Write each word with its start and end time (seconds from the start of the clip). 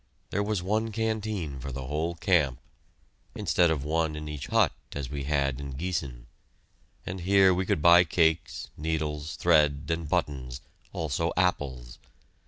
There 0.31 0.41
was 0.41 0.63
one 0.63 0.91
canteen 0.91 1.59
for 1.59 1.71
the 1.71 1.85
whole 1.85 2.15
camp 2.15 2.59
(instead 3.35 3.69
of 3.69 3.83
one 3.83 4.15
in 4.15 4.27
each 4.27 4.47
hut 4.47 4.73
as 4.93 5.11
we 5.11 5.25
had 5.25 5.59
in 5.59 5.73
Giessen), 5.77 6.25
and 7.05 7.21
here 7.21 7.53
we 7.53 7.67
could 7.67 7.83
buy 7.83 8.03
cakes, 8.03 8.71
needles, 8.75 9.35
thread, 9.35 9.85
and 9.89 10.09
buttons, 10.09 10.61
also 10.91 11.31
apples. 11.37 11.99